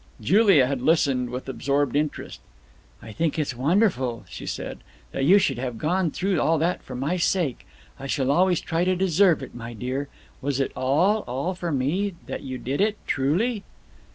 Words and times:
Julia 0.19 0.65
had 0.65 0.81
listened 0.81 1.29
with 1.29 1.47
absorbed 1.47 1.95
interest. 1.95 2.39
"I 3.03 3.11
think 3.11 3.37
it 3.37 3.43
is 3.43 3.55
wonderful," 3.55 4.25
she 4.27 4.47
said, 4.47 4.79
"that 5.11 5.25
you 5.25 5.37
should 5.37 5.59
have 5.59 5.77
gone 5.77 6.09
through 6.09 6.41
all 6.41 6.57
that 6.57 6.81
for 6.81 6.95
my 6.95 7.17
sake. 7.17 7.67
I 7.99 8.07
shall 8.07 8.31
always 8.31 8.61
try 8.61 8.83
to 8.83 8.95
deserve 8.95 9.43
it, 9.43 9.53
my 9.53 9.73
dear. 9.73 10.07
Was 10.41 10.59
it 10.59 10.71
all, 10.75 11.19
all 11.27 11.53
for 11.53 11.71
me, 11.71 12.15
that 12.25 12.41
you 12.41 12.57
did 12.57 12.81
it, 12.81 12.97
truly?" 13.05 13.63